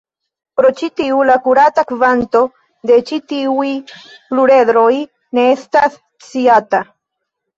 [0.59, 2.39] Pro ĉi tio, la akurata kvanto
[2.91, 3.67] de ĉi tiuj
[4.31, 4.97] pluredroj
[5.39, 6.81] ne estas sciata.